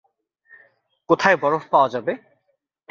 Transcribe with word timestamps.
কোথায় 1.09 1.37
বরফ 1.37 1.63
পাওয়া 1.71 1.89
যাবে। 1.89 2.13